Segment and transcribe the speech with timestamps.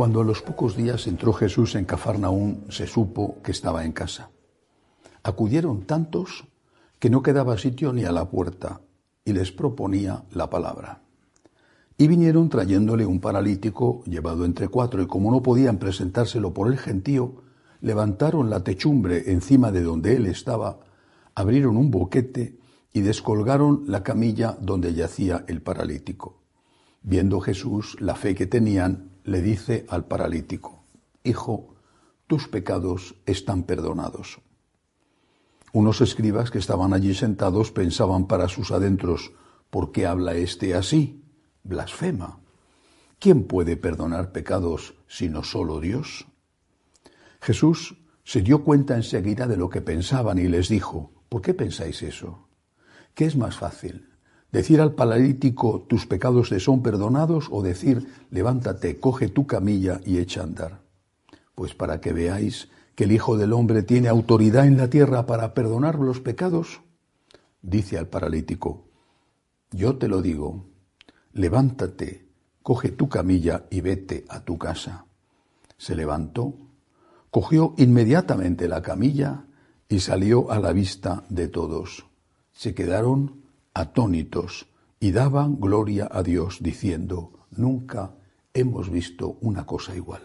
[0.00, 4.30] Cuando a los pocos días entró Jesús en Cafarnaún, se supo que estaba en casa.
[5.22, 6.46] Acudieron tantos
[6.98, 8.80] que no quedaba sitio ni a la puerta,
[9.26, 11.02] y les proponía la palabra.
[11.98, 16.78] Y vinieron trayéndole un paralítico llevado entre cuatro, y como no podían presentárselo por el
[16.78, 17.42] gentío,
[17.82, 20.80] levantaron la techumbre encima de donde él estaba,
[21.34, 22.56] abrieron un boquete
[22.94, 26.40] y descolgaron la camilla donde yacía el paralítico.
[27.02, 30.82] Viendo Jesús la fe que tenían, le dice al paralítico,
[31.22, 31.76] Hijo,
[32.26, 34.40] tus pecados están perdonados.
[35.72, 39.30] Unos escribas que estaban allí sentados pensaban para sus adentros,
[39.70, 41.22] ¿por qué habla éste así?
[41.62, 42.40] Blasfema.
[43.20, 46.26] ¿Quién puede perdonar pecados sino solo Dios?
[47.40, 52.02] Jesús se dio cuenta enseguida de lo que pensaban y les dijo, ¿por qué pensáis
[52.02, 52.48] eso?
[53.14, 54.09] ¿Qué es más fácil?
[54.52, 60.18] Decir al paralítico, tus pecados te son perdonados, o decir, levántate, coge tu camilla y
[60.18, 60.80] echa a andar.
[61.54, 65.54] Pues para que veáis que el Hijo del Hombre tiene autoridad en la tierra para
[65.54, 66.80] perdonar los pecados,
[67.62, 68.88] dice al paralítico,
[69.70, 70.66] yo te lo digo,
[71.32, 72.26] levántate,
[72.62, 75.06] coge tu camilla y vete a tu casa.
[75.76, 76.54] Se levantó,
[77.30, 79.44] cogió inmediatamente la camilla
[79.88, 82.06] y salió a la vista de todos.
[82.52, 83.39] Se quedaron
[83.80, 84.66] atónitos
[85.00, 88.12] y daban gloria a Dios diciendo, nunca
[88.52, 90.22] hemos visto una cosa igual.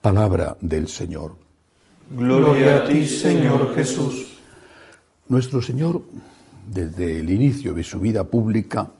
[0.00, 1.36] Palabra del Señor.
[2.10, 4.38] Gloria a ti, Señor Jesús.
[5.28, 6.02] Nuestro Señor,
[6.66, 8.90] desde el inicio de su vida pública,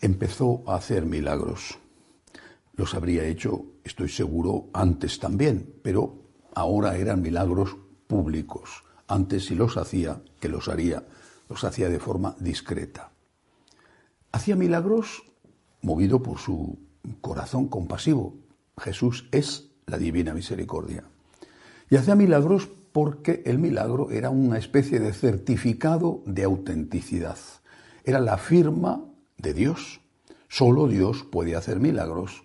[0.00, 1.78] empezó a hacer milagros.
[2.74, 6.16] Los habría hecho, estoy seguro, antes también, pero
[6.54, 7.76] ahora eran milagros
[8.06, 8.82] públicos.
[9.06, 11.04] Antes si los hacía, que los haría
[11.60, 13.10] hacía de forma discreta.
[14.32, 15.22] Hacía milagros
[15.82, 16.78] movido por su
[17.20, 18.34] corazón compasivo.
[18.78, 21.04] Jesús es la divina misericordia.
[21.90, 27.38] Y hacía milagros porque el milagro era una especie de certificado de autenticidad.
[28.04, 29.04] Era la firma
[29.38, 30.00] de Dios.
[30.48, 32.44] Solo Dios puede hacer milagros.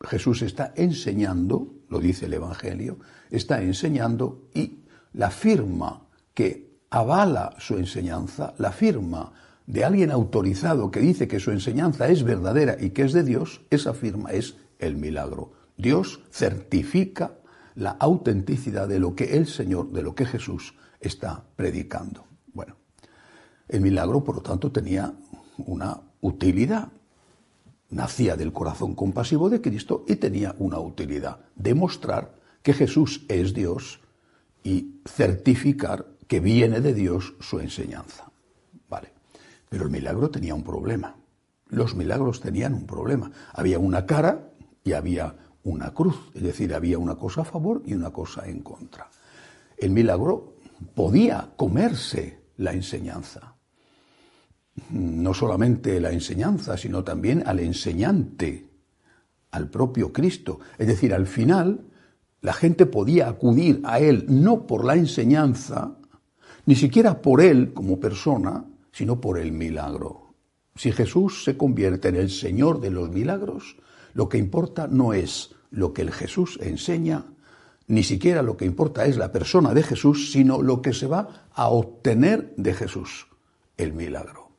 [0.00, 2.98] Jesús está enseñando, lo dice el Evangelio,
[3.30, 4.80] está enseñando y
[5.12, 9.32] la firma que avala su enseñanza, la firma
[9.66, 13.62] de alguien autorizado que dice que su enseñanza es verdadera y que es de Dios,
[13.70, 15.52] esa firma es el milagro.
[15.76, 17.32] Dios certifica
[17.74, 22.24] la autenticidad de lo que el Señor, de lo que Jesús está predicando.
[22.54, 22.76] Bueno,
[23.68, 25.12] el milagro, por lo tanto, tenía
[25.58, 26.88] una utilidad.
[27.88, 34.00] Nacía del corazón compasivo de Cristo y tenía una utilidad, demostrar que Jesús es Dios
[34.64, 38.30] y certificar que viene de Dios su enseñanza.
[38.88, 39.12] Vale.
[39.68, 41.16] Pero el milagro tenía un problema.
[41.68, 43.30] Los milagros tenían un problema.
[43.52, 44.50] Había una cara
[44.84, 48.60] y había una cruz, es decir, había una cosa a favor y una cosa en
[48.60, 49.10] contra.
[49.76, 50.54] El milagro
[50.94, 53.56] podía comerse la enseñanza.
[54.90, 58.68] No solamente la enseñanza, sino también al enseñante,
[59.50, 60.60] al propio Cristo.
[60.78, 61.80] Es decir, al final
[62.42, 65.96] la gente podía acudir a Él no por la enseñanza,
[66.66, 70.34] ni siquiera por Él como persona, sino por el milagro.
[70.74, 73.76] Si Jesús se convierte en el Señor de los milagros,
[74.12, 77.24] lo que importa no es lo que el Jesús enseña,
[77.86, 81.46] ni siquiera lo que importa es la persona de Jesús, sino lo que se va
[81.52, 83.28] a obtener de Jesús,
[83.76, 84.50] el milagro.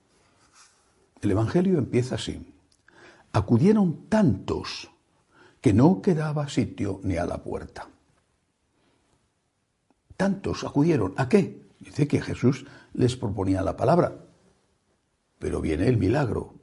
[1.21, 2.53] El Evangelio empieza así.
[3.33, 4.89] Acudieron tantos
[5.59, 7.89] que no quedaba sitio ni a la puerta.
[10.15, 11.13] Tantos acudieron.
[11.17, 11.66] ¿A qué?
[11.79, 14.25] Dice que Jesús les proponía la palabra,
[15.39, 16.55] pero viene el milagro.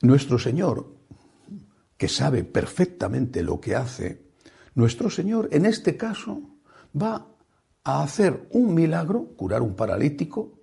[0.00, 0.94] Nuestro Señor,
[1.96, 4.22] que sabe perfectamente lo que hace,
[4.74, 6.40] nuestro Señor en este caso
[7.00, 7.28] va
[7.84, 10.58] a hacer un milagro, curar un paralítico,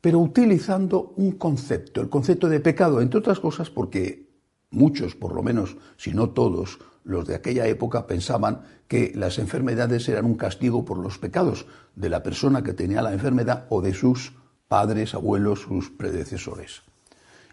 [0.00, 4.27] pero utilizando un concepto, el concepto de pecado, entre otras cosas porque
[4.70, 10.08] muchos, por lo menos, si no todos, los de aquella época pensaban que las enfermedades
[10.08, 11.66] eran un castigo por los pecados
[11.96, 14.32] de la persona que tenía la enfermedad o de sus
[14.68, 16.82] padres, abuelos, sus predecesores.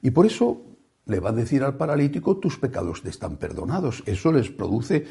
[0.01, 0.61] Y por eso
[1.05, 4.03] le va a decir al paralítico, tus pecados te están perdonados.
[4.05, 5.05] Eso les produce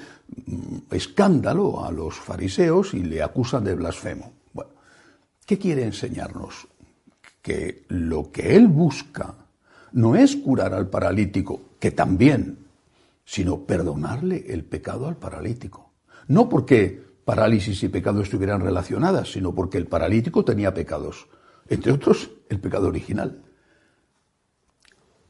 [0.47, 4.33] mm, escándalo a los fariseos y le acusan de blasfemo.
[4.53, 4.73] Bueno,
[5.47, 6.69] ¿qué quiere enseñarnos?
[7.41, 9.35] Que lo que él busca
[9.95, 12.59] no es curar al paralítico, que también
[13.25, 15.93] sino perdonarle el pecado al paralítico.
[16.27, 21.29] No porque parálisis y pecado estuvieran relacionadas, sino porque el paralítico tenía pecados,
[21.69, 23.41] entre otros el pecado original.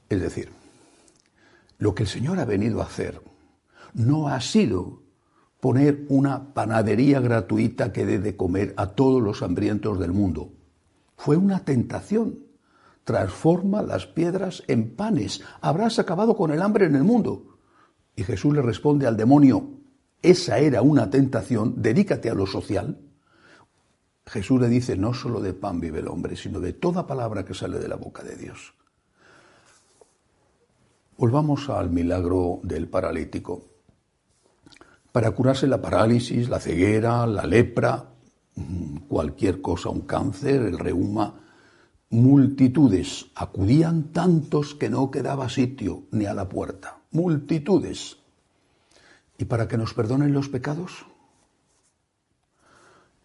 [0.09, 0.49] Es decir,
[1.79, 3.21] lo que el Señor ha venido a hacer
[3.93, 5.03] no ha sido
[5.61, 10.53] poner una panadería gratuita que dé de comer a todos los hambrientos del mundo.
[11.17, 12.44] Fue una tentación.
[13.05, 15.43] Transforma las piedras en panes.
[15.61, 17.59] Habrás acabado con el hambre en el mundo.
[18.17, 19.71] Y Jesús le responde al demonio,
[20.23, 22.99] esa era una tentación, dedícate a lo social.
[24.27, 27.53] Jesús le dice, no solo de pan vive el hombre, sino de toda palabra que
[27.53, 28.73] sale de la boca de Dios.
[31.19, 33.67] Volvamos al milagro del paralítico.
[35.13, 38.11] Para curarse la parálisis, la ceguera, la lepra,
[39.09, 41.44] cualquier cosa, un cáncer, el reuma,
[42.15, 48.19] multitudes, acudían tantos que no quedaba sitio ni a la puerta, multitudes.
[49.37, 51.07] ¿Y para que nos perdonen los pecados?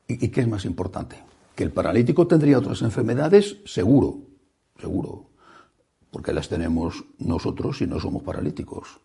[0.07, 1.23] ¿Y, qué es más importante?
[1.55, 3.57] ¿Que el paralítico tendría otras enfermedades?
[3.63, 4.21] Seguro,
[4.81, 5.29] seguro,
[6.09, 8.99] porque las tenemos nosotros y no somos paralíticos.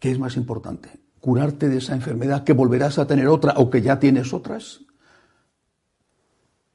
[0.00, 0.90] ¿Qué es más importante?
[1.20, 4.80] ¿Curarte de esa enfermedad que volverás a tener otra o que ya tienes otras?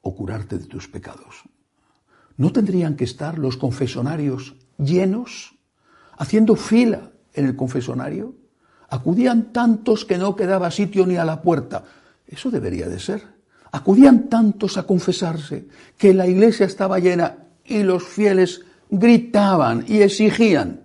[0.06, 1.42] ¿O curarte de tus pecados?
[2.38, 5.58] ¿No tendrían que estar los confesonarios llenos,
[6.16, 8.36] haciendo fila en el confesonario?
[8.88, 11.86] Acudían tantos que no quedaba sitio ni a la puerta.
[12.28, 13.24] Eso debería de ser.
[13.72, 15.66] Acudían tantos a confesarse
[15.98, 18.62] que la iglesia estaba llena y los fieles
[18.92, 20.82] gritaban y exigían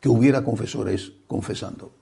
[0.00, 1.92] que hubiera confesores confesando.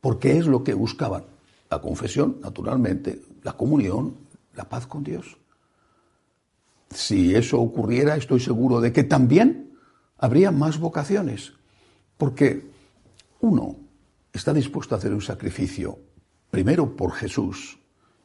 [0.00, 1.22] Porque es lo que buscaban.
[1.70, 4.16] La confesión, naturalmente, la comunión,
[4.56, 5.36] la paz con Dios.
[6.90, 9.72] Si eso ocurriera, estoy seguro de que también
[10.18, 11.52] habría más vocaciones.
[12.16, 12.70] Porque
[13.40, 13.76] uno
[14.32, 15.98] está dispuesto a hacer un sacrificio,
[16.50, 17.78] primero por Jesús,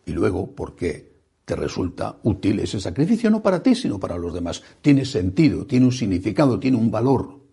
[0.05, 1.15] y luego porque
[1.45, 4.63] te resulta útil ese sacrificio, no para ti, sino para los demás.
[4.81, 7.44] Tiene sentido, tiene un significado, tiene un valor.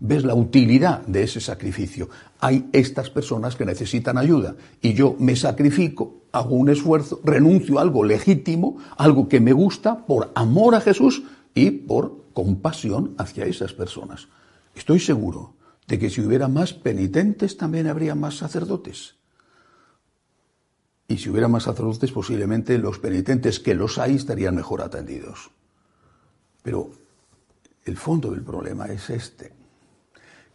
[0.00, 2.08] Ves la utilidad de ese sacrificio.
[2.40, 7.82] Hay estas personas que necesitan ayuda y yo me sacrifico, hago un esfuerzo, renuncio a
[7.82, 11.22] algo legítimo, algo que me gusta, por amor a Jesús
[11.54, 14.28] y por compasión hacia esas personas.
[14.74, 15.54] Estoy seguro
[15.86, 19.16] de que si hubiera más penitentes también habría más sacerdotes.
[21.08, 25.50] Y si hubiera más sacerdotes, posiblemente los penitentes que los hay estarían mejor atendidos.
[26.62, 26.92] Pero
[27.84, 29.59] el fondo del problema es este.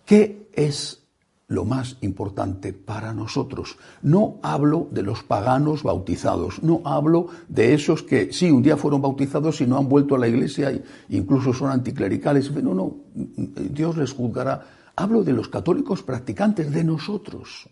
[0.05, 1.03] ¿Qué es
[1.47, 3.77] lo más importante para nosotros?
[4.03, 9.01] No hablo de los paganos bautizados, no hablo de esos que sí, un día fueron
[9.01, 12.51] bautizados y no han vuelto a la iglesia e incluso son anticlericales.
[12.51, 14.67] No, no, Dios les juzgará.
[14.95, 17.67] Hablo de los católicos practicantes, de nosotros.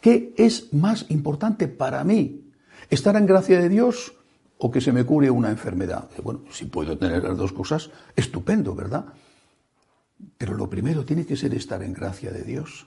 [0.00, 2.52] ¿Qué es más importante para mí?
[2.88, 4.14] ¿Estar en gracia de Dios
[4.58, 6.08] o que se me cure una enfermedad?
[6.22, 9.06] Bueno, si puedo tener las dos cosas, estupendo, ¿verdad?
[10.38, 12.86] Pero lo primero tiene que ser estar en gracia de Dios.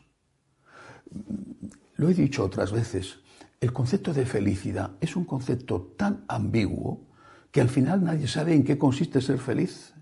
[1.95, 3.19] Lo he dicho otras veces,
[3.59, 7.01] el concepto de felicidad es un concepto tan ambiguo
[7.51, 9.93] que al final nadie sabe en qué consiste ser feliz.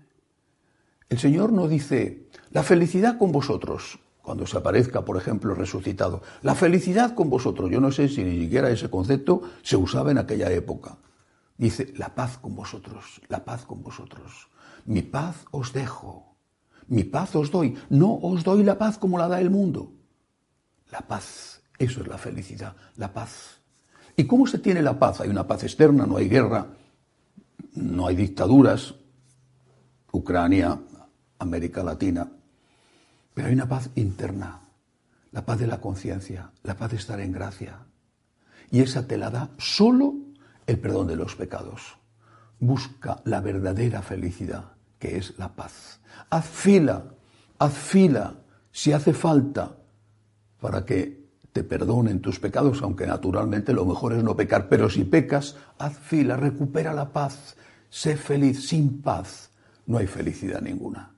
[1.08, 6.20] El Señor no dice, la felicidad con vosotros, cuando se aparezca, por ejemplo, resucitado.
[6.42, 7.70] La felicidad con vosotros.
[7.70, 10.98] Yo no sé si ni siquiera ese concepto se usaba en aquella época.
[11.56, 14.48] Dice, la paz con vosotros, la paz con vosotros.
[14.84, 16.35] Mi paz os dejo,
[16.88, 17.76] mi paz os doy.
[17.90, 19.92] No os doy la paz como la da el mundo.
[20.90, 23.60] La paz, eso es la felicidad, la paz.
[24.16, 25.20] ¿Y cómo se tiene la paz?
[25.20, 26.66] Hay una paz externa, no hay guerra,
[27.74, 28.94] no hay dictaduras.
[30.12, 30.80] Ucrania,
[31.38, 32.26] América Latina,
[33.34, 34.60] pero hay una paz interna,
[35.30, 37.80] la paz de la conciencia, la paz de estar en gracia.
[38.70, 40.14] Y esa te la da solo
[40.66, 41.98] el perdón de los pecados.
[42.58, 46.00] Busca la verdadera felicidad, que es la paz.
[46.30, 47.04] Haz fila,
[47.58, 48.34] haz fila,
[48.70, 49.76] si hace falta,
[50.60, 55.04] para que te perdonen tus pecados, aunque naturalmente lo mejor es no pecar, pero si
[55.04, 57.56] pecas, haz fila, recupera la paz,
[57.88, 59.50] sé feliz, sin paz
[59.86, 61.16] no hay felicidad ninguna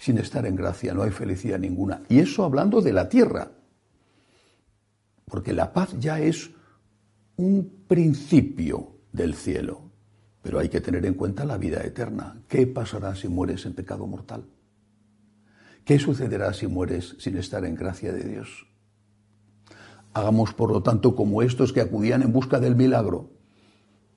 [0.00, 2.02] sin estar en gracia, no hay felicidad ninguna.
[2.08, 3.52] Y eso hablando de la tierra,
[5.26, 6.50] porque la paz ya es
[7.36, 9.89] un principio del cielo,
[10.42, 12.42] pero hay que tener en cuenta la vida eterna.
[12.48, 14.44] ¿Qué pasará si mueres en pecado mortal?
[15.84, 18.66] ¿Qué sucederá si mueres sin estar en gracia de Dios?
[20.12, 23.30] Hagamos, por lo tanto, como estos que acudían en busca del milagro,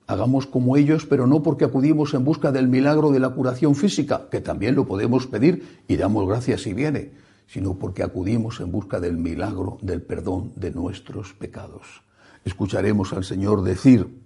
[0.06, 4.28] Hagamos como ellos, pero no porque acudimos en busca del milagro de la curación física,
[4.30, 7.12] que también lo podemos pedir y damos gracias si viene,
[7.46, 12.02] sino porque acudimos en busca del milagro del perdón de nuestros pecados.
[12.44, 14.20] Escucharemos al Señor decir,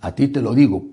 [0.00, 0.84] a ti te lo digo,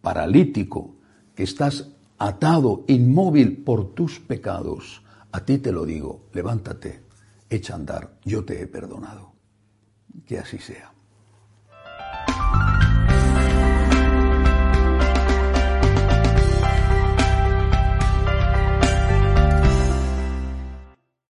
[0.00, 0.96] paralítico,
[1.34, 5.02] que estás atado, inmóvil por tus pecados,
[5.32, 7.02] a ti te lo digo, levántate,
[7.50, 9.32] echa a andar, yo te he perdonado.
[10.24, 10.95] Que así sea.